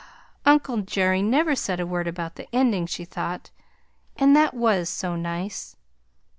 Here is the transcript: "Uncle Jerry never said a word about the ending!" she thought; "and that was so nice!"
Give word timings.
"Uncle 0.47 0.81
Jerry 0.81 1.21
never 1.21 1.53
said 1.55 1.79
a 1.79 1.85
word 1.85 2.07
about 2.07 2.33
the 2.33 2.47
ending!" 2.51 2.87
she 2.87 3.05
thought; 3.05 3.51
"and 4.15 4.35
that 4.35 4.55
was 4.55 4.89
so 4.89 5.15
nice!" 5.15 5.75